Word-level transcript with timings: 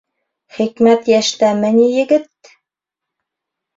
—Хикмәт 0.55 1.11
йәштәме 1.13 1.71
ни, 1.77 1.85
егет! 1.99 2.53